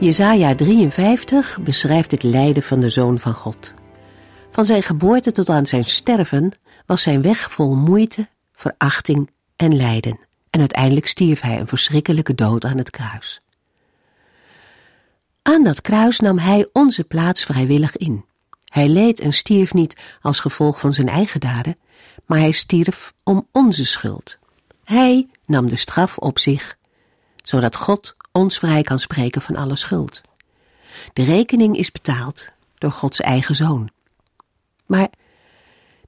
[0.00, 3.74] Jesaja 53 beschrijft het lijden van de Zoon van God.
[4.50, 6.52] Van zijn geboorte tot aan zijn sterven
[6.86, 10.18] was zijn weg vol moeite, verachting en lijden.
[10.50, 13.40] En uiteindelijk stierf hij een verschrikkelijke dood aan het kruis.
[15.42, 18.24] Aan dat kruis nam hij onze plaats vrijwillig in.
[18.64, 21.78] Hij leed en stierf niet als gevolg van zijn eigen daden,
[22.26, 24.38] maar hij stierf om onze schuld.
[24.84, 26.76] Hij nam de straf op zich,
[27.44, 30.20] zodat God ons vrij kan spreken van alle schuld.
[31.12, 33.90] De rekening is betaald door Gods eigen zoon.
[34.86, 35.08] Maar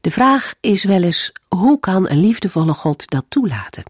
[0.00, 3.84] de vraag is wel eens: hoe kan een liefdevolle God dat toelaten?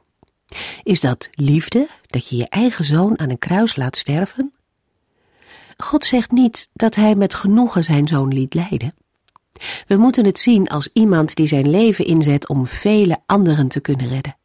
[0.82, 4.52] Is dat liefde dat je je eigen zoon aan een kruis laat sterven?
[5.76, 8.94] God zegt niet dat hij met genoegen zijn zoon liet lijden.
[9.86, 14.08] We moeten het zien als iemand die zijn leven inzet om vele anderen te kunnen
[14.08, 14.36] redden.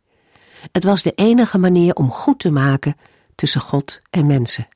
[0.72, 2.96] Het was de enige manier om goed te maken
[3.36, 4.68] tussen God en mensen.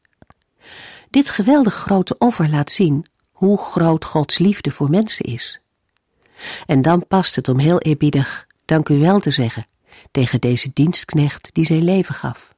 [1.09, 5.59] Dit geweldig grote offer laat zien hoe groot Gods liefde voor mensen is.
[6.65, 9.65] En dan past het om heel eerbiedig dank u wel te zeggen
[10.11, 12.53] tegen deze dienstknecht die zijn leven gaf.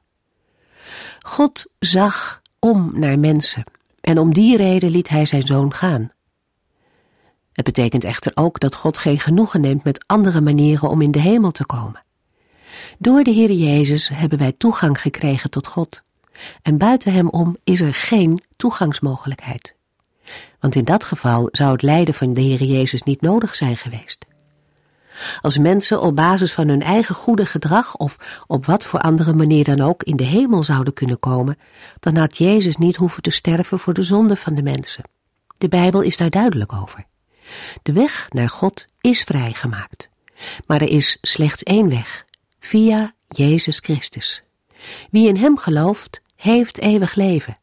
[1.20, 3.64] God zag om naar mensen
[4.00, 6.12] en om die reden liet hij zijn zoon gaan.
[7.52, 11.20] Het betekent echter ook dat God geen genoegen neemt met andere manieren om in de
[11.20, 12.02] hemel te komen.
[12.98, 16.02] Door de Heer Jezus hebben wij toegang gekregen tot God.
[16.62, 19.74] En buiten Hem om is er geen toegangsmogelijkheid.
[20.60, 24.26] Want in dat geval zou het lijden van de Heer Jezus niet nodig zijn geweest.
[25.40, 29.64] Als mensen op basis van hun eigen goede gedrag of op wat voor andere manier
[29.64, 31.58] dan ook in de hemel zouden kunnen komen,
[32.00, 35.04] dan had Jezus niet hoeven te sterven voor de zonde van de mensen.
[35.58, 37.06] De Bijbel is daar duidelijk over.
[37.82, 40.10] De weg naar God is vrijgemaakt.
[40.66, 42.24] Maar er is slechts één weg,
[42.62, 44.42] via Jezus Christus.
[45.10, 47.56] Wie in Hem gelooft, heeft eeuwig leven.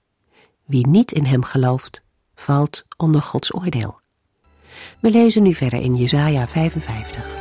[0.65, 2.03] Wie niet in Hem gelooft,
[2.35, 3.99] valt onder Gods oordeel.
[4.99, 7.38] We lezen nu verder in Jesaja 55.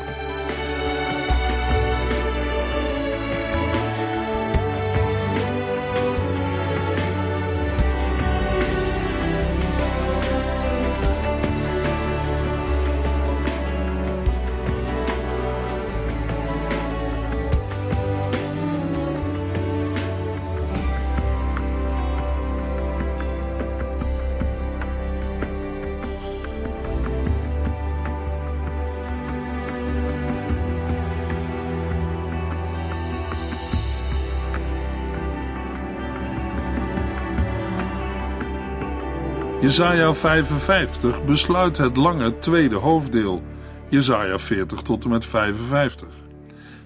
[39.68, 43.42] Jesaja 55 besluit het lange tweede hoofddeel,
[43.88, 46.08] Jesaja 40 tot en met 55,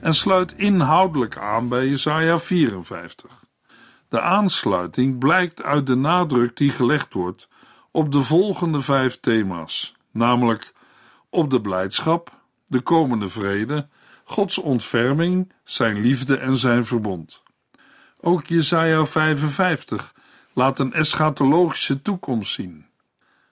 [0.00, 3.44] en sluit inhoudelijk aan bij Jesaja 54.
[4.09, 7.48] De aansluiting blijkt uit de nadruk die gelegd wordt
[7.91, 10.72] op de volgende vijf thema's, namelijk
[11.31, 12.31] op de blijdschap,
[12.66, 13.88] de komende vrede,
[14.25, 17.42] Gods ontferming, zijn liefde en zijn verbond.
[18.21, 20.12] Ook Jesaja 55
[20.53, 22.87] laat een eschatologische toekomst zien.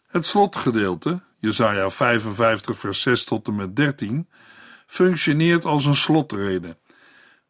[0.07, 4.29] Het slotgedeelte, Jesaja 55 vers 6 tot en met 13,
[4.87, 6.77] functioneert als een slotrede,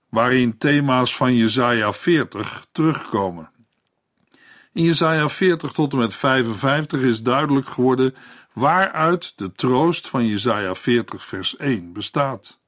[0.09, 3.51] waarin thema's van Jesaja 40 terugkomen.
[4.73, 8.15] In Jesaja 40 tot en met 55 is duidelijk geworden
[8.53, 12.59] waaruit de troost van Jesaja 40 vers 1 bestaat.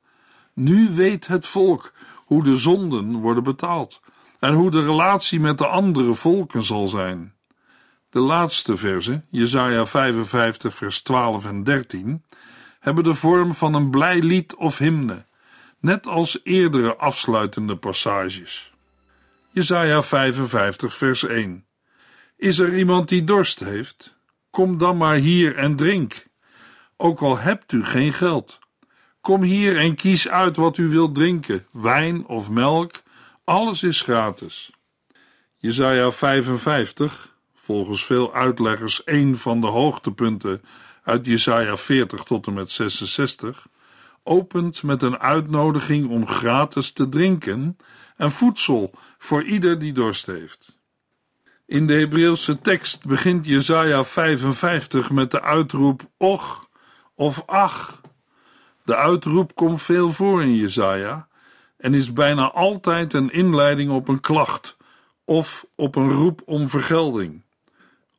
[0.54, 4.00] Nu weet het volk hoe de zonden worden betaald
[4.42, 7.34] en hoe de relatie met de andere volken zal zijn.
[8.10, 12.24] De laatste versen, Jesaja 55 vers 12 en 13,
[12.80, 15.24] hebben de vorm van een blij lied of hymne,
[15.80, 18.72] net als eerdere afsluitende passages.
[19.50, 21.64] Jesaja 55 vers 1
[22.36, 24.16] Is er iemand die dorst heeft?
[24.50, 26.26] Kom dan maar hier en drink.
[26.96, 28.58] Ook al hebt u geen geld.
[29.20, 33.02] Kom hier en kies uit wat u wilt drinken, wijn of melk,
[33.44, 34.70] alles is gratis.
[35.56, 40.62] Jesaja 55, volgens veel uitleggers een van de hoogtepunten
[41.02, 43.66] uit Jesaja 40 tot en met 66,
[44.22, 47.76] opent met een uitnodiging om gratis te drinken
[48.16, 50.76] en voedsel voor ieder die dorst heeft.
[51.66, 56.68] In de Hebreeuwse tekst begint Jesaja 55 met de uitroep och
[57.14, 58.00] of ach.
[58.84, 61.28] De uitroep komt veel voor in Jesaja
[61.82, 64.76] en is bijna altijd een inleiding op een klacht
[65.24, 67.42] of op een roep om vergelding.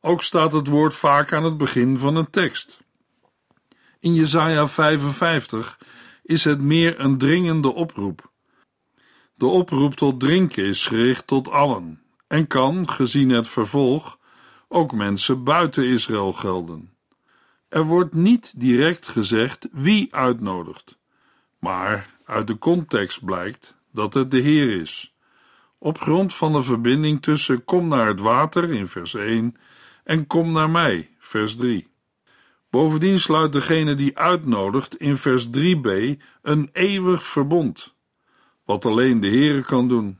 [0.00, 2.80] Ook staat het woord vaak aan het begin van een tekst.
[4.00, 5.78] In Jesaja 55
[6.22, 8.30] is het meer een dringende oproep.
[9.34, 14.18] De oproep tot drinken is gericht tot allen en kan, gezien het vervolg,
[14.68, 16.92] ook mensen buiten Israël gelden.
[17.68, 20.96] Er wordt niet direct gezegd wie uitnodigt,
[21.58, 25.14] maar uit de context blijkt dat het de Heer is.
[25.78, 29.56] Op grond van de verbinding tussen kom naar het water in vers 1
[30.04, 31.88] en kom naar mij, vers 3.
[32.70, 35.88] Bovendien sluit degene die uitnodigt in vers 3b
[36.42, 37.94] een eeuwig verbond,
[38.64, 40.18] wat alleen de Heere kan doen.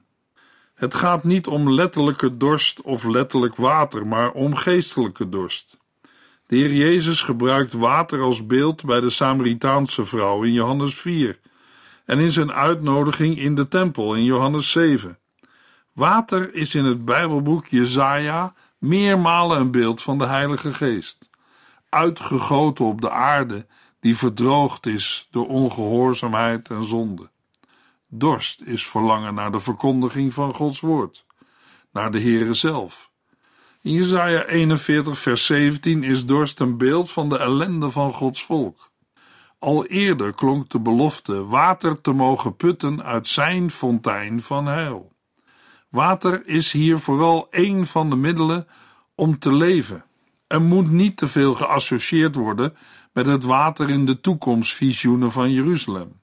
[0.74, 5.78] Het gaat niet om letterlijke dorst of letterlijk water, maar om geestelijke dorst.
[6.46, 11.38] De Heer Jezus gebruikt water als beeld bij de Samaritaanse vrouw in Johannes 4
[12.04, 15.18] en in zijn uitnodiging in de tempel in Johannes 7.
[15.92, 21.30] Water is in het Bijbelboek Jesaja meermalen een beeld van de Heilige Geest,
[21.88, 23.66] uitgegoten op de aarde
[24.00, 27.30] die verdroogd is door ongehoorzaamheid en zonde.
[28.08, 31.26] Dorst is verlangen naar de verkondiging van Gods woord,
[31.92, 33.10] naar de Heere zelf.
[33.82, 38.90] In Jesaja 41 vers 17 is dorst een beeld van de ellende van Gods volk.
[39.64, 45.12] Al eerder klonk de belofte water te mogen putten uit zijn fontein van heil.
[45.88, 48.66] Water is hier vooral een van de middelen
[49.14, 50.04] om te leven
[50.46, 52.76] en moet niet te veel geassocieerd worden
[53.12, 56.20] met het water in de toekomstvisioenen van Jeruzalem.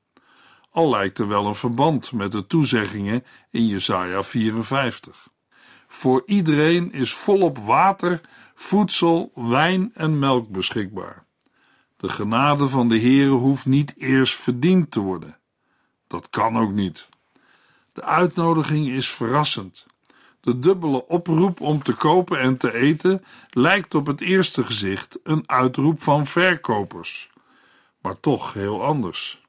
[0.69, 5.27] Al lijkt er wel een verband met de toezeggingen in Jesaja 54.
[5.88, 8.21] Voor iedereen is volop water,
[8.55, 11.29] voedsel, wijn en melk beschikbaar.
[12.01, 15.38] De genade van de Heere hoeft niet eerst verdiend te worden.
[16.07, 17.09] Dat kan ook niet.
[17.94, 19.86] De uitnodiging is verrassend.
[20.39, 25.50] De dubbele oproep om te kopen en te eten lijkt op het eerste gezicht een
[25.50, 27.30] uitroep van verkopers,
[28.01, 29.42] maar toch heel anders.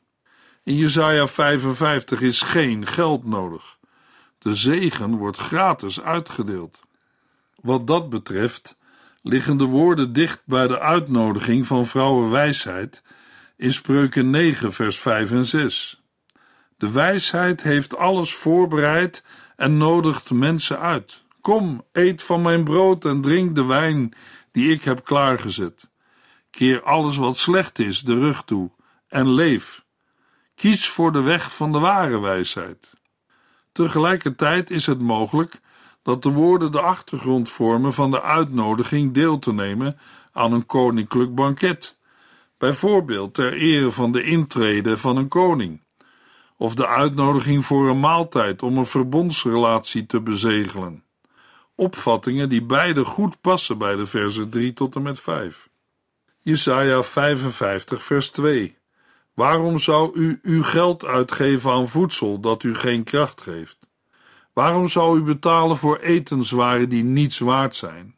[0.63, 3.79] In Jesaja 55 is geen geld nodig.
[4.39, 6.81] De zegen wordt gratis uitgedeeld.
[7.61, 8.77] Wat dat betreft
[9.23, 13.03] liggen de woorden dicht bij de uitnodiging van vrouwenwijsheid
[13.57, 16.03] in Spreuken 9 vers 5 en 6.
[16.77, 19.25] De wijsheid heeft alles voorbereid
[19.57, 21.23] en nodigt mensen uit.
[21.41, 24.15] Kom, eet van mijn brood en drink de wijn
[24.53, 25.91] die ik heb klaargezet.
[26.51, 28.71] Keer alles wat slecht is de rug toe
[29.09, 29.85] en leef.
[30.55, 32.95] Kies voor de weg van de ware wijsheid.
[33.73, 35.61] Tegelijkertijd is het mogelijk
[36.03, 39.99] dat de woorden de achtergrond vormen van de uitnodiging deel te nemen
[40.33, 41.97] aan een koninklijk banket,
[42.59, 45.81] bijvoorbeeld ter ere van de intrede van een koning
[46.57, 51.05] of de uitnodiging voor een maaltijd om een verbondsrelatie te bezegelen.
[51.75, 55.69] Opvattingen die beide goed passen bij de versen 3 tot en met 5.
[56.41, 58.77] Jesaja 55 vers 2
[59.35, 63.79] Waarom zou u uw geld uitgeven aan voedsel dat u geen kracht geeft?
[64.53, 68.15] Waarom zou u betalen voor etenswaren die niets waard zijn?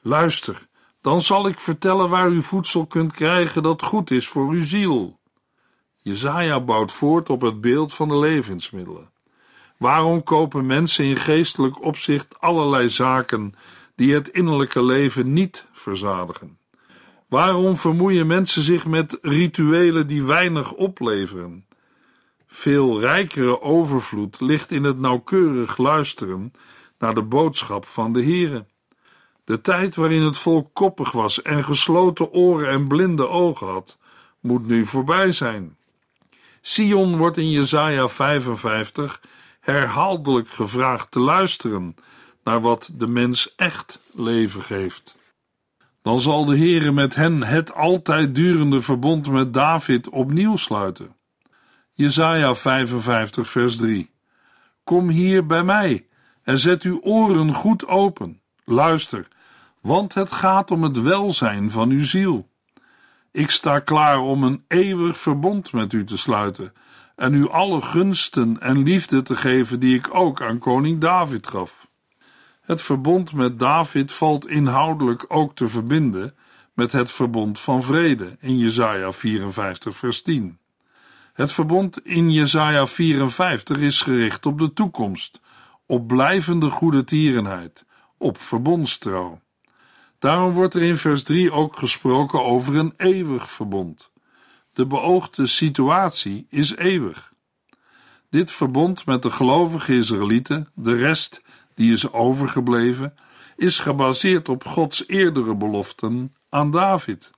[0.00, 0.66] Luister,
[1.00, 5.18] dan zal ik vertellen waar u voedsel kunt krijgen dat goed is voor uw ziel.
[5.96, 9.10] Jezaja bouwt voort op het beeld van de levensmiddelen.
[9.78, 13.54] Waarom kopen mensen in geestelijk opzicht allerlei zaken
[13.94, 16.58] die het innerlijke leven niet verzadigen?
[17.28, 21.63] Waarom vermoeien mensen zich met rituelen die weinig opleveren?
[22.56, 26.52] Veel rijkere overvloed ligt in het nauwkeurig luisteren
[26.98, 28.66] naar de boodschap van de Here.
[29.44, 33.98] De tijd waarin het volk koppig was en gesloten oren en blinde ogen had,
[34.40, 35.76] moet nu voorbij zijn.
[36.60, 39.20] Sion wordt in Jesaja 55
[39.60, 41.96] herhaaldelijk gevraagd te luisteren
[42.44, 45.16] naar wat de mens echt leven geeft.
[46.02, 51.13] Dan zal de Heere met hen het altijd durende verbond met David opnieuw sluiten.
[51.96, 54.10] Jesaja 55 vers 3
[54.84, 56.06] Kom hier bij mij
[56.42, 58.40] en zet uw oren goed open.
[58.64, 59.28] Luister,
[59.80, 62.48] want het gaat om het welzijn van uw ziel.
[63.32, 66.72] Ik sta klaar om een eeuwig verbond met u te sluiten
[67.16, 71.88] en u alle gunsten en liefde te geven die ik ook aan koning David gaf.
[72.60, 76.34] Het verbond met David valt inhoudelijk ook te verbinden
[76.72, 80.58] met het verbond van vrede in Jesaja 54 vers 10.
[81.34, 85.40] Het verbond in Jesaja 54 is gericht op de toekomst,
[85.86, 87.84] op blijvende goede tierenheid,
[88.18, 89.40] op verbondstrouw.
[90.18, 94.10] Daarom wordt er in vers 3 ook gesproken over een eeuwig verbond.
[94.72, 97.32] De beoogde situatie is eeuwig.
[98.30, 101.42] Dit verbond met de gelovige Israëlieten, de rest
[101.74, 103.14] die is overgebleven,
[103.56, 107.30] is gebaseerd op Gods eerdere beloften aan David.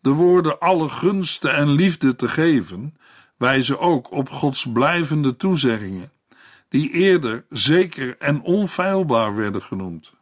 [0.00, 2.96] De woorden alle gunsten en liefde te geven
[3.42, 6.12] wijzen ook op Gods blijvende toezeggingen,
[6.68, 10.12] die eerder zeker en onfeilbaar werden genoemd.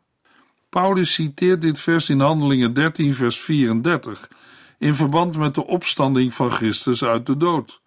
[0.69, 4.29] Paulus citeert dit vers in Handelingen 13, vers 34
[4.79, 7.81] in verband met de opstanding van Christus uit de dood.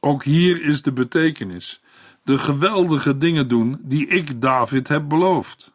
[0.00, 1.82] Ook hier is de betekenis:
[2.24, 5.70] de geweldige dingen doen die ik David heb beloofd.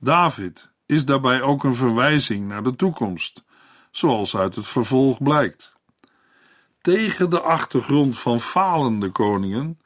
[0.00, 3.44] David is daarbij ook een verwijzing naar de toekomst,
[3.90, 5.76] zoals uit het vervolg blijkt.
[6.80, 9.80] Tegen de achtergrond van falende koningen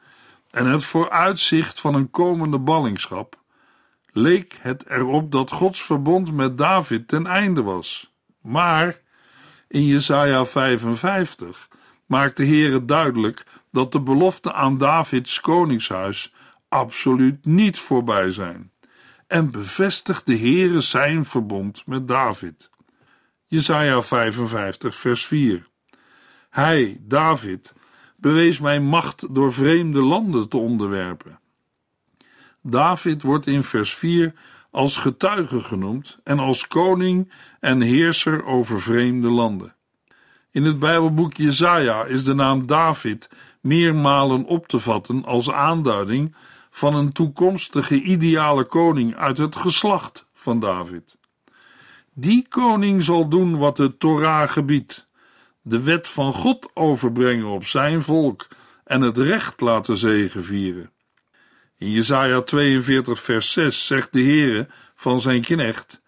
[0.51, 3.41] en het vooruitzicht van een komende ballingschap
[4.11, 8.11] leek het erop dat Gods verbond met David ten einde was.
[8.41, 9.01] Maar
[9.67, 11.67] in Jesaja 55
[12.05, 16.33] maakt de Heere duidelijk dat de beloften aan Davids koningshuis
[16.69, 18.71] absoluut niet voorbij zijn
[19.27, 22.69] en bevestigt de Heere zijn verbond met David.
[23.47, 25.67] Jesaja 55 vers 4
[26.53, 27.73] Hij, David,
[28.15, 31.39] bewees mij macht door vreemde landen te onderwerpen.
[32.61, 34.33] David wordt in vers 4
[34.71, 39.75] als getuige genoemd en als koning en heerser over vreemde landen.
[40.51, 43.29] In het Bijbelboek Jesaja is de naam David
[43.61, 46.35] meermalen op te vatten als aanduiding
[46.69, 51.17] van een toekomstige ideale koning uit het geslacht van David.
[52.13, 55.07] Die koning zal doen wat de Torah gebiedt,
[55.63, 58.47] de wet van God overbrengen op zijn volk
[58.83, 60.91] en het recht laten zegevieren.
[61.77, 66.01] In Jesaja 42 vers 6 zegt de Heere van zijn knecht,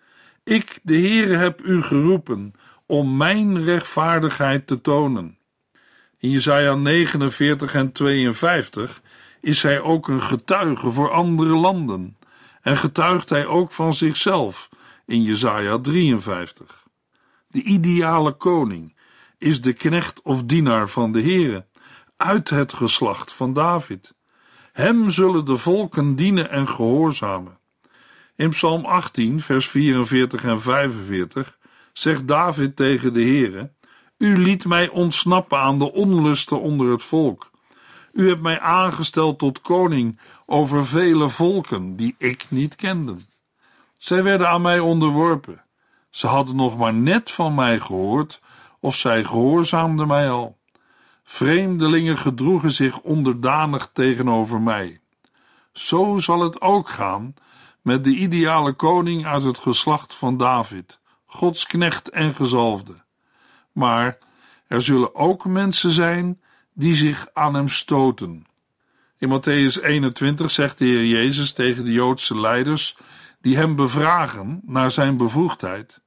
[0.44, 2.54] Ik, de Heere, heb u geroepen
[2.86, 5.38] om mijn rechtvaardigheid te tonen.
[6.20, 9.02] In Jesaja 49 en 52
[9.42, 12.18] is hij ook een getuige voor andere landen
[12.62, 14.70] en getuigt hij ook van zichzelf
[15.06, 16.84] in Jesaja 53.
[17.48, 18.95] De ideale koning
[19.46, 21.66] is de knecht of dienaar van de Heere,
[22.18, 24.14] uit het geslacht van David.
[24.72, 27.58] Hem zullen de volken dienen en gehoorzamen.
[28.36, 31.58] In Psalm 18, vers 44 en 45
[31.94, 33.72] zegt David tegen de Heere:
[34.18, 37.52] U liet mij ontsnappen aan de onlusten onder het volk.
[38.14, 43.16] U hebt mij aangesteld tot koning over vele volken die ik niet kende.
[43.98, 45.64] Zij werden aan mij onderworpen.
[46.10, 48.42] Ze hadden nog maar net van mij gehoord,
[48.86, 50.58] of zij gehoorzaamden mij al.
[51.24, 55.00] Vreemdelingen gedroegen zich onderdanig tegenover mij.
[55.72, 57.34] Zo zal het ook gaan
[57.82, 62.94] met de ideale koning uit het geslacht van David, Gods knecht en gezalfde.
[63.72, 64.18] Maar
[64.68, 66.42] er zullen ook mensen zijn
[66.74, 68.46] die zich aan hem stoten.
[69.18, 72.98] In Matthäus 21 zegt de Heer Jezus tegen de Joodse leiders
[73.42, 76.02] die hem bevragen naar zijn bevoegdheid: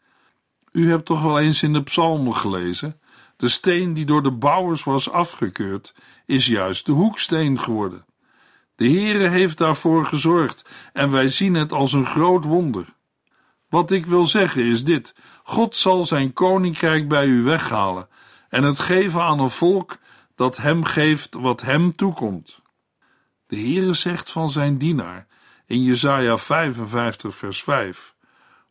[0.78, 3.00] U hebt toch wel eens in de psalmen gelezen
[3.36, 5.94] de steen die door de bouwers was afgekeurd,
[6.26, 8.04] is juist de hoeksteen geworden.
[8.74, 12.94] De Heere heeft daarvoor gezorgd en wij zien het als een groot wonder.
[13.68, 18.08] Wat ik wil zeggen is dit: God zal zijn koninkrijk bij u weghalen
[18.48, 19.98] en het geven aan een volk
[20.34, 22.60] dat hem geeft wat hem toekomt.
[23.46, 25.26] De Heere zegt van zijn dienaar
[25.66, 28.16] in Jesaja 55 vers 5: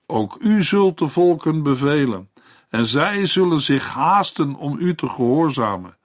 [0.08, 2.30] Ook u zult de volken bevelen
[2.70, 5.98] en zij zullen zich haasten om u te gehoorzamen,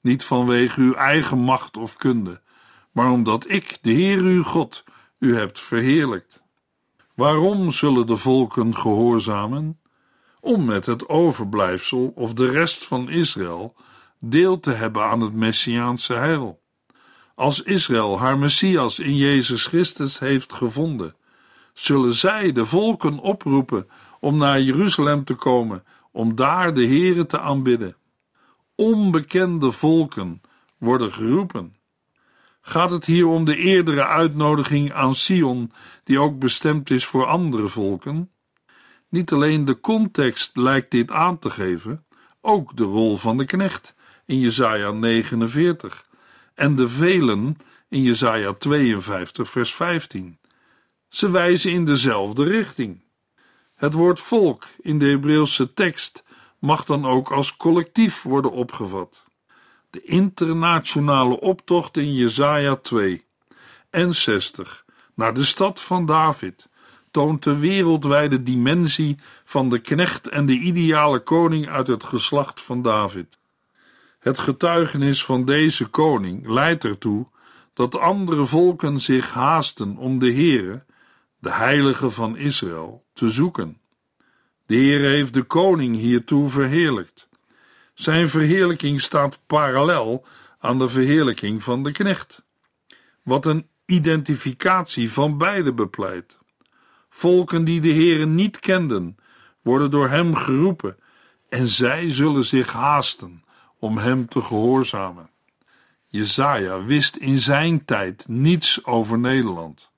[0.00, 2.40] niet vanwege uw eigen macht of kunde,
[2.92, 4.84] maar omdat ik, de Heer uw God,
[5.18, 6.42] u hebt verheerlijkt.
[7.14, 9.80] Waarom zullen de volken gehoorzamen?
[10.40, 13.74] Om met het overblijfsel of de rest van Israël
[14.18, 16.60] deel te hebben aan het Messiaanse heil.
[17.34, 21.14] Als Israël haar Messias in Jezus Christus heeft gevonden,
[21.72, 23.88] zullen zij de volken oproepen
[24.20, 27.96] om naar Jeruzalem te komen, om daar de Here te aanbidden.
[28.74, 30.40] Onbekende volken
[30.78, 31.76] worden geroepen.
[32.60, 35.72] Gaat het hier om de eerdere uitnodiging aan Sion,
[36.04, 38.30] die ook bestemd is voor andere volken?
[39.08, 42.04] Niet alleen de context lijkt dit aan te geven,
[42.40, 43.94] ook de rol van de knecht
[44.26, 46.06] in Jesaja 49
[46.54, 47.56] en de velen
[47.88, 50.38] in Jesaja 52 vers 15.
[51.12, 53.00] Ze wijzen in dezelfde richting.
[53.74, 56.24] Het woord volk in de Hebreeuwse tekst
[56.58, 59.24] mag dan ook als collectief worden opgevat.
[59.90, 63.24] De internationale optocht in Jesaja 2
[63.90, 66.68] en 60 naar de stad van David
[67.10, 72.82] toont de wereldwijde dimensie van de knecht en de ideale koning uit het geslacht van
[72.82, 73.38] David.
[74.18, 77.26] Het getuigenis van deze koning leidt ertoe
[77.74, 80.84] dat andere volken zich haasten om de Heere,
[81.42, 83.80] de Heilige van Israël, te zoeken.
[84.66, 87.28] De Heere heeft de koning hiertoe verheerlijkt.
[87.94, 90.26] Zijn verheerlijking staat parallel
[90.58, 92.44] aan de verheerlijking van de knecht,
[93.22, 96.38] wat een identificatie van beide bepleit.
[97.10, 99.16] Volken die de Heere niet kenden,
[99.62, 100.96] worden door hem geroepen
[101.48, 103.44] en zij zullen zich haasten
[103.78, 105.30] om hem te gehoorzamen.
[106.06, 109.91] Jezaja wist in zijn tijd niets over Nederland,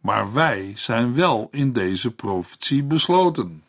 [0.00, 3.64] maar wij zijn wel in deze profetie besloten.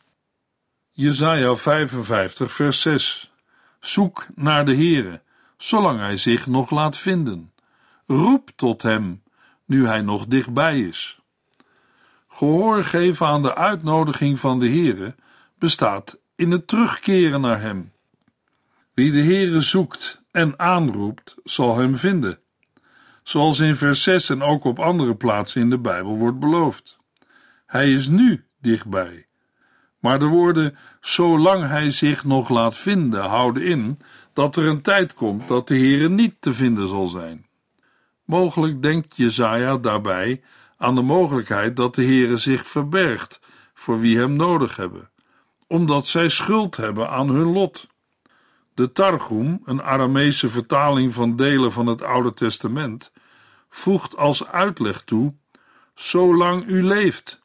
[0.91, 3.31] Jezaja 55 vers 6
[3.79, 5.21] Zoek naar de Heere,
[5.57, 7.53] zolang hij zich nog laat vinden.
[8.05, 9.23] Roep tot hem,
[9.65, 11.19] nu hij nog dichtbij is.
[12.27, 15.15] Gehoor geven aan de uitnodiging van de Heere
[15.57, 17.91] bestaat in het terugkeren naar hem.
[18.93, 22.39] Wie de Heere zoekt en aanroept, zal hem vinden.
[23.29, 26.99] Zoals in vers 6 en ook op andere plaatsen in de Bijbel wordt beloofd.
[27.65, 29.27] Hij is nu dichtbij.
[29.99, 33.99] Maar de woorden zolang hij zich nog laat vinden houden in
[34.33, 37.45] dat er een tijd komt dat de Heere niet te vinden zal zijn.
[38.25, 40.41] Mogelijk denkt Jezaja daarbij
[40.77, 43.39] aan de mogelijkheid dat de Heere zich verbergt
[43.73, 45.09] voor wie hem nodig hebben,
[45.67, 47.87] omdat zij schuld hebben aan hun lot.
[48.73, 53.11] De Targum, een Aramese vertaling van delen van het Oude Testament,
[53.69, 55.33] voegt als uitleg toe:
[55.95, 57.41] zolang u leeft,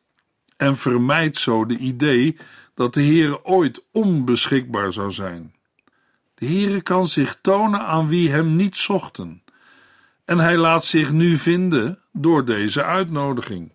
[0.56, 2.36] en vermijdt zo de idee
[2.74, 5.54] dat de Heere ooit onbeschikbaar zou zijn.
[6.34, 9.42] De Heere kan zich tonen aan wie hem niet zochten,
[10.24, 13.72] en hij laat zich nu vinden door deze uitnodiging.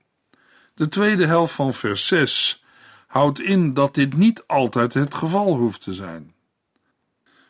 [0.75, 2.63] De tweede helft van vers 6
[3.07, 6.33] houdt in dat dit niet altijd het geval hoeft te zijn.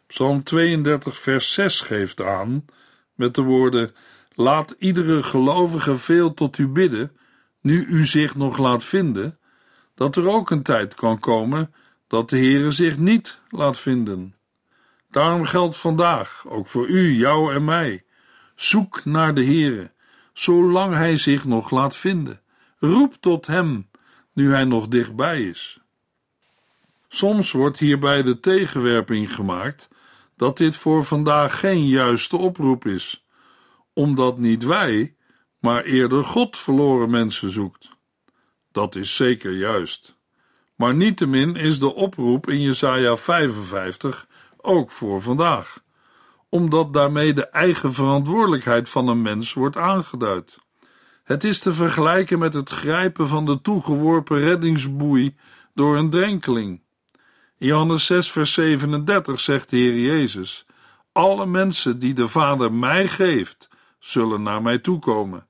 [0.08, 2.66] Psalm 32, vers 6 geeft aan,
[3.14, 3.96] met de woorden:
[4.40, 7.18] Laat iedere gelovige veel tot u bidden,
[7.62, 9.40] nu u zich nog laat vinden,
[9.96, 11.74] dat er ook een tijd kan komen
[12.08, 14.36] dat de Heere zich niet laat vinden.
[15.12, 18.04] Daarom geldt vandaag, ook voor u, jou en mij,
[18.56, 19.92] zoek naar de Heere,
[20.34, 22.42] zolang hij zich nog laat vinden.
[22.78, 23.90] Roep tot hem,
[24.34, 25.80] nu hij nog dichtbij is.
[27.08, 29.88] Soms wordt hierbij de tegenwerping gemaakt
[30.38, 33.28] dat dit voor vandaag geen juiste oproep is,
[34.00, 35.16] omdat niet wij,
[35.60, 37.90] maar eerder God verloren mensen zoekt.
[38.72, 40.18] Dat is zeker juist.
[40.76, 45.84] Maar niettemin is de oproep in Jesaja 55 ook voor vandaag,
[46.50, 50.58] omdat daarmee de eigen verantwoordelijkheid van een mens wordt aangeduid.
[51.24, 55.36] Het is te vergelijken met het grijpen van de toegeworpen reddingsboei
[55.74, 56.82] door een drenkeling.
[57.58, 60.66] In Johannes 6, vers 37 zegt de Heer Jezus:
[61.12, 63.69] Alle mensen die de Vader mij geeft,
[64.00, 65.48] zullen naar mij toekomen.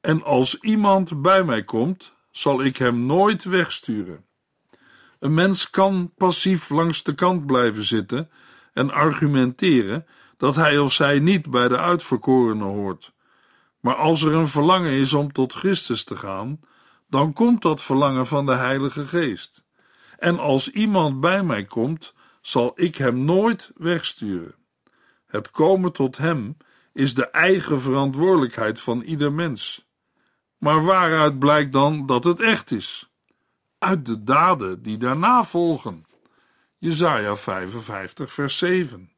[0.00, 4.24] En als iemand bij mij komt, zal ik hem nooit wegsturen.
[5.18, 8.30] Een mens kan passief langs de kant blijven zitten
[8.72, 13.12] en argumenteren dat hij of zij niet bij de uitverkorenen hoort.
[13.80, 16.60] Maar als er een verlangen is om tot Christus te gaan,
[17.08, 19.64] dan komt dat verlangen van de Heilige Geest.
[20.18, 24.54] En als iemand bij mij komt, zal ik hem nooit wegsturen.
[25.26, 26.56] Het komen tot hem
[26.94, 29.86] is de eigen verantwoordelijkheid van ieder mens.
[30.58, 33.10] Maar waaruit blijkt dan dat het echt is?
[33.78, 36.06] Uit de daden die daarna volgen.
[36.78, 39.10] Jesaja 55 vers 7.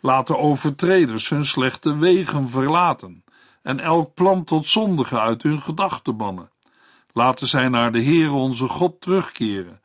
[0.00, 3.24] Laat de overtreders hun slechte wegen verlaten
[3.62, 6.50] en elk plan tot zondige uit hun gedachten bannen.
[7.12, 9.80] Laten zij naar de Heere onze God terugkeren,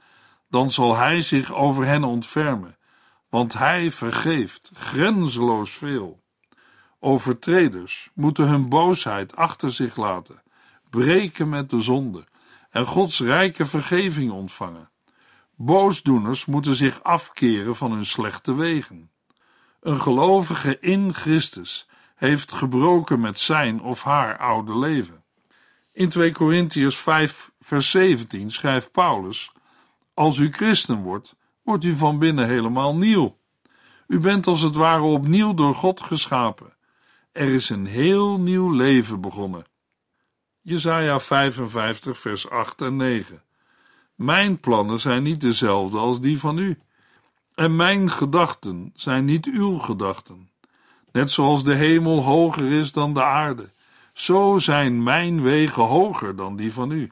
[0.50, 2.78] dan zal Hij zich over hen ontfermen,
[3.30, 6.23] want Hij vergeeft grenzeloos veel.
[7.06, 10.42] Overtreders moeten hun boosheid achter zich laten
[10.90, 12.26] breken met de zonde
[12.70, 14.90] en Gods rijke vergeving ontvangen.
[15.56, 19.12] Boosdoeners moeten zich afkeren van hun slechte wegen.
[19.82, 25.24] Een gelovige in Christus heeft gebroken met zijn of haar oude leven.
[25.94, 29.52] In 2 Korintiërs 5, vers 17 schrijft Paulus:
[30.14, 33.38] Als u christen wordt, wordt u van binnen helemaal nieuw.
[34.08, 36.82] U bent als het ware opnieuw door God geschapen.
[37.34, 39.66] Er is een heel nieuw leven begonnen.
[40.62, 43.44] Jesaja 55, vers 8 en 9.
[44.16, 46.80] Mijn plannen zijn niet dezelfde als die van u,
[47.56, 50.50] en mijn gedachten zijn niet uw gedachten.
[51.12, 53.72] Net zoals de hemel hoger is dan de aarde,
[54.14, 57.12] zo zijn mijn wegen hoger dan die van u.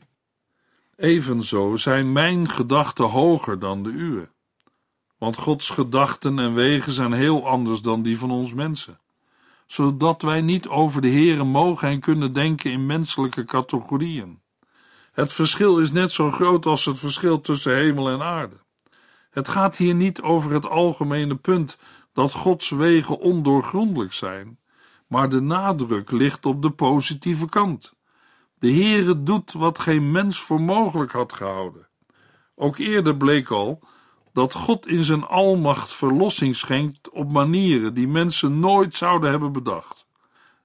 [0.96, 4.30] Evenzo zijn mijn gedachten hoger dan de uwe.
[5.18, 9.00] Want Gods gedachten en wegen zijn heel anders dan die van ons mensen.
[9.72, 14.42] Zodat wij niet over de Here mogen en kunnen denken in menselijke categorieën.
[15.12, 18.56] Het verschil is net zo groot als het verschil tussen hemel en aarde.
[19.30, 21.78] Het gaat hier niet over het algemene punt
[22.14, 24.60] dat Gods wegen ondoorgrondelijk zijn,
[25.08, 27.94] maar de nadruk ligt op de positieve kant.
[28.60, 31.88] De Heere doet wat geen mens voor mogelijk had gehouden.
[32.56, 33.84] Ook eerder bleek al
[34.34, 40.06] dat God in zijn almacht verlossing schenkt op manieren die mensen nooit zouden hebben bedacht.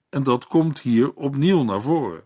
[0.09, 2.25] En dat komt hier opnieuw naar voren.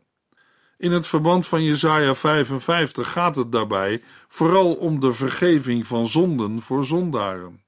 [0.79, 6.61] In het verband van Jesaja 55 gaat het daarbij vooral om de vergeving van zonden
[6.61, 7.63] voor zondaren,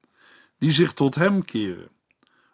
[0.58, 1.88] die zich tot hem keren.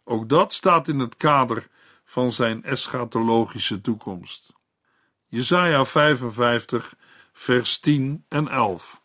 [0.04, 1.68] Ook dat staat in het kader
[2.04, 4.52] van zijn eschatologische toekomst.
[5.26, 6.94] Jesaja 55,
[7.33, 9.00] vers 10 en 11.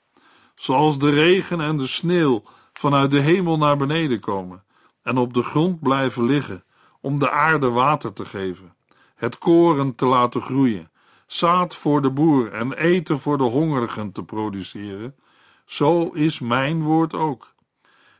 [0.55, 4.63] Zoals de regen en de sneeuw vanuit de hemel naar beneden komen
[5.03, 6.63] en op de grond blijven liggen
[7.01, 8.75] om de aarde water te geven,
[9.15, 10.91] het koren te laten groeien,
[11.27, 15.15] zaad voor de boer en eten voor de hongerigen te produceren,
[15.65, 17.53] zo is mijn woord ook.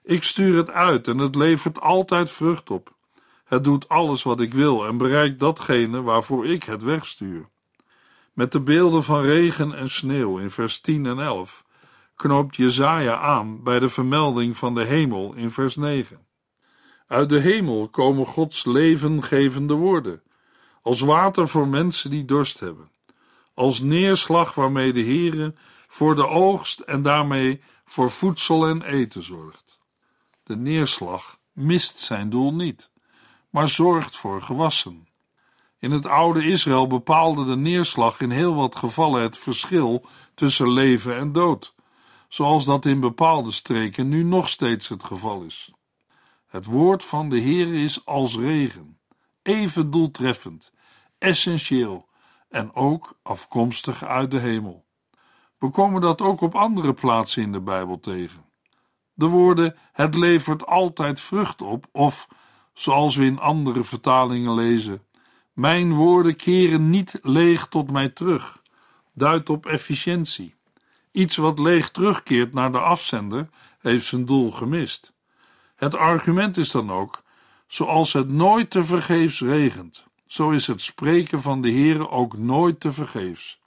[0.04, 2.94] Ik stuur het uit en het levert altijd vrucht op.
[3.44, 7.50] Het doet alles wat ik wil en bereikt datgene waarvoor ik het wegstuur.
[8.34, 11.63] Met de beelden van regen en sneeuw in vers 10 en 11
[12.24, 16.20] knoopt Jezaja aan bij de vermelding van de hemel in vers 9.
[17.08, 20.22] Uit de hemel komen Gods levengevende woorden,
[20.82, 22.92] als water voor mensen die dorst hebben,
[23.54, 25.54] als neerslag waarmee de Heere
[25.88, 29.80] voor de oogst en daarmee voor voedsel en eten zorgt.
[30.44, 32.90] De neerslag mist zijn doel niet,
[33.50, 35.08] maar zorgt voor gewassen.
[35.80, 41.16] In het oude Israël bepaalde de neerslag in heel wat gevallen het verschil tussen leven
[41.16, 41.74] en dood,
[42.34, 45.72] zoals dat in bepaalde streken nu nog steeds het geval is.
[46.46, 49.00] Het woord van de Heer is als regen,
[49.42, 50.72] even doeltreffend,
[51.18, 52.10] essentieel
[52.50, 54.86] en ook afkomstig uit de hemel.
[55.58, 58.46] We komen dat ook op andere plaatsen in de Bijbel tegen.
[59.14, 62.28] De woorden het levert altijd vrucht op of,
[62.74, 65.04] zoals we in andere vertalingen lezen,
[65.52, 68.62] mijn woorden keren niet leeg tot mij terug,
[69.12, 70.56] duidt op efficiëntie.
[71.14, 73.50] Iets wat leeg terugkeert naar de afzender,
[73.80, 75.14] heeft zijn doel gemist.
[75.76, 77.24] Het argument is dan ook:
[77.68, 82.80] zoals het nooit te vergeefs regent, zo is het spreken van de Heere ook nooit
[82.80, 83.62] te vergeefs.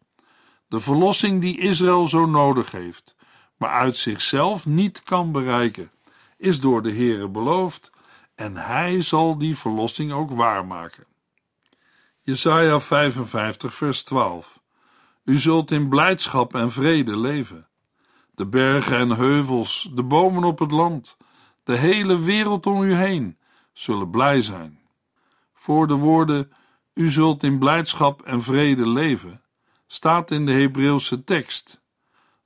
[0.69, 3.17] De verlossing die Israël zo nodig heeft,
[3.57, 5.91] maar uit zichzelf niet kan bereiken,
[6.37, 7.91] is door de Heere beloofd
[8.35, 11.05] en hij zal die verlossing ook waarmaken.
[12.21, 14.61] Jesaja 55 vers 12
[15.27, 17.69] U zult in blijdschap en vrede leven.
[18.35, 21.17] De bergen en heuvels, de bomen op het land,
[21.65, 23.39] de hele wereld om u heen
[23.73, 24.81] zullen blij zijn.
[25.55, 26.53] Voor de woorden
[26.95, 29.43] U zult in blijdschap en vrede leven
[29.87, 31.81] staat in de Hebreeuwse tekst.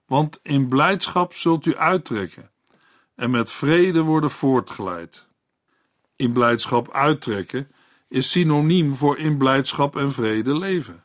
[0.07, 2.51] Want in blijdschap zult u uittrekken
[3.15, 5.29] en met vrede worden voortgeleid.
[6.17, 7.71] In blijdschap uittrekken
[8.09, 11.05] is synoniem voor in blijdschap en vrede leven.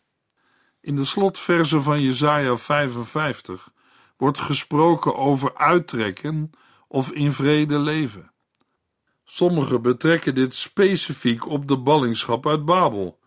[0.85, 3.71] In de slotverse van Jesaja 55
[4.17, 6.51] wordt gesproken over uittrekken
[6.87, 8.31] of in vrede leven.
[9.23, 13.19] Sommigen betrekken dit specifiek op de ballingschap uit Babel,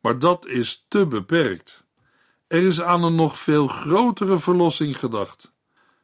[0.00, 1.84] maar dat is te beperkt.
[2.46, 5.52] Er is aan een nog veel grotere verlossing gedacht.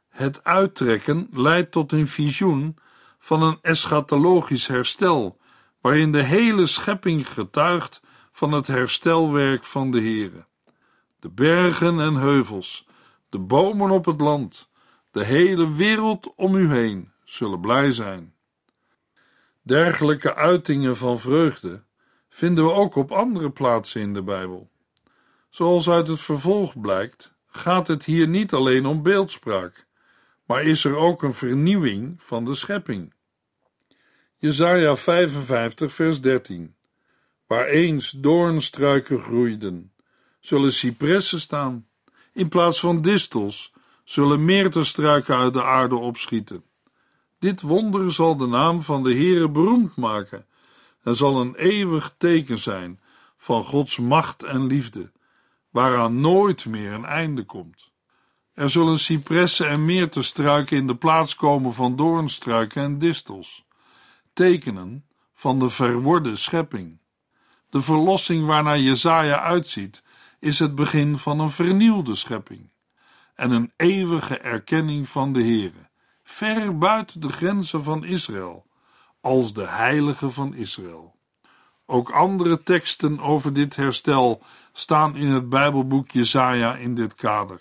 [0.09, 2.79] Het uittrekken leidt tot een visioen
[3.19, 5.39] van een eschatologisch herstel,
[5.81, 8.01] waarin de hele schepping getuigt
[8.33, 10.51] van het herstelwerk van de Heere.
[11.23, 12.87] De bergen en heuvels,
[13.29, 14.69] de bomen op het land,
[15.11, 18.35] de hele wereld om u heen zullen blij zijn.
[19.63, 21.83] Dergelijke uitingen van vreugde
[22.29, 24.71] vinden we ook op andere plaatsen in de Bijbel.
[25.49, 29.87] Zoals uit het vervolg blijkt, gaat het hier niet alleen om beeldspraak,
[30.47, 33.15] maar is er ook een vernieuwing van de schepping.
[34.37, 36.75] Jesaja 55 vers 13
[37.47, 39.92] Waar eens doornstruiken groeiden,
[40.43, 41.87] zullen cipressen staan.
[42.33, 43.73] In plaats van distels
[44.05, 46.65] zullen meerterstruiken uit de aarde opschieten.
[47.39, 50.47] Dit wonder zal de naam van de Heere beroemd maken
[51.03, 53.01] en zal een eeuwig teken zijn
[53.37, 55.13] van Gods macht en liefde,
[55.71, 57.91] waaraan nooit meer een einde komt.
[58.55, 63.65] Er zullen cipressen en meerterstruiken in de plaats komen van doornstruiken en distels,
[64.33, 67.01] tekenen van de verworde schepping.
[67.71, 70.03] De verlossing waarnaar Jezaja uitziet,
[70.43, 72.71] is het begin van een vernieuwde schepping.
[73.35, 75.89] en een eeuwige erkenning van de Heere,
[76.23, 78.67] ver buiten de grenzen van Israël,
[79.21, 81.15] als de heilige van Israël.
[81.87, 87.61] Ook andere teksten over dit herstel staan in het Bijbelboek Jesaja in dit kader.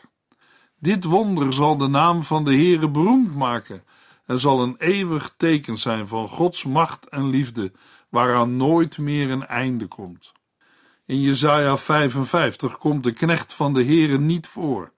[0.80, 3.84] Dit wonder zal de naam van de Heere beroemd maken
[4.26, 7.72] en zal een eeuwig teken zijn van Gods macht en liefde,
[8.10, 10.32] waaraan nooit meer een einde komt.
[11.12, 14.92] In Jesaja 55 komt de knecht van de Heere niet voor,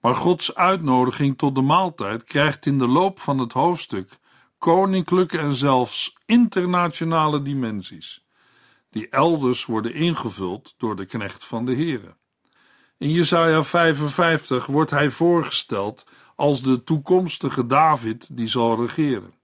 [0.00, 4.18] maar Gods uitnodiging tot de maaltijd krijgt in de loop van het hoofdstuk
[4.58, 8.24] koninklijke en zelfs internationale dimensies,
[8.90, 12.16] die elders worden ingevuld door de knecht van de Heere.
[12.98, 19.34] In Jesaja 55 wordt hij voorgesteld als de toekomstige David die zal regeren.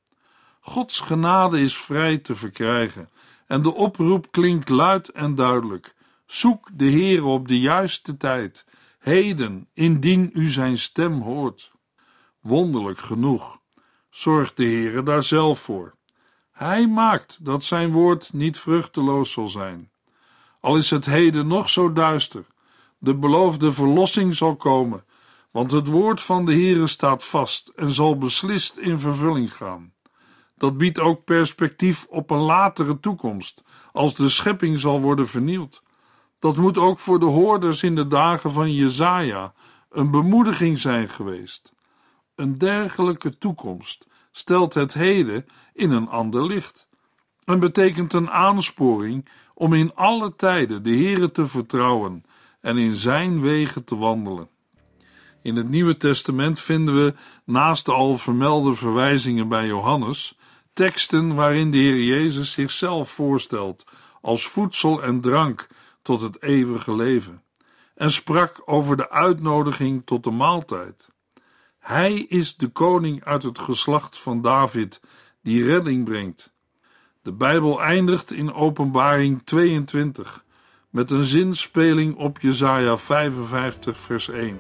[0.61, 3.11] Gods genade is vrij te verkrijgen
[3.47, 5.95] en de oproep klinkt luid en duidelijk.
[6.27, 8.67] Zoek de Heer op de juiste tijd,
[8.99, 11.73] heden, indien u zijn stem hoort.
[12.41, 13.61] Wonderlijk genoeg
[14.11, 15.95] zorgt de Heer daar zelf voor.
[16.53, 19.91] Hij maakt dat zijn woord niet vruchteloos zal zijn.
[20.61, 22.45] Al is het heden nog zo duister,
[22.99, 25.05] de beloofde verlossing zal komen,
[25.51, 29.93] want het woord van de Heere staat vast en zal beslist in vervulling gaan.
[30.57, 35.83] Dat biedt ook perspectief op een latere toekomst, als de schepping zal worden vernield.
[36.39, 39.55] Dat moet ook voor de hoorders in de dagen van Jezaja
[39.91, 41.73] een bemoediging zijn geweest.
[42.35, 46.89] Een dergelijke toekomst stelt het heden in een ander licht
[47.45, 52.25] en betekent een aansporing om in alle tijden de Heere te vertrouwen
[52.61, 54.49] en in zijn wegen te wandelen.
[55.43, 60.39] In het Nieuwe Testament vinden we, naast de al vermelde verwijzingen bij Johannes,
[60.73, 63.85] teksten waarin de Heer Jezus zichzelf voorstelt
[64.21, 65.67] als voedsel en drank
[66.07, 67.43] tot het eeuwige leven
[67.95, 71.09] en sprak over de uitnodiging tot de maaltijd.
[71.79, 75.01] Hij is de koning uit het geslacht van David
[75.43, 76.53] die redding brengt.
[77.23, 80.45] De Bijbel eindigt in Openbaring 22
[80.91, 84.59] met een zinspeling op Jesaja 55 vers 1.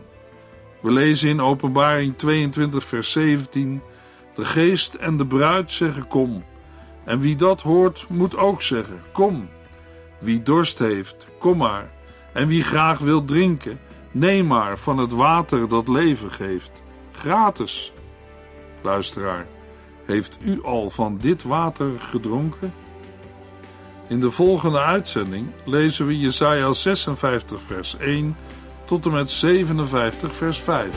[0.82, 3.82] We lezen in Openbaring 22 vers 17:
[4.34, 6.44] De geest en de bruid zeggen kom.
[7.04, 9.48] En wie dat hoort, moet ook zeggen: Kom.
[10.18, 11.90] Wie dorst heeft, kom maar.
[12.32, 16.70] En wie graag wil drinken, neem maar van het water dat leven geeft.
[17.12, 17.92] Gratis.
[18.82, 19.46] Luisteraar,
[20.04, 22.72] heeft u al van dit water gedronken?
[24.08, 28.36] In de volgende uitzending lezen we Jesaja 56 vers 1
[28.84, 30.96] tot en met 57 vers 5.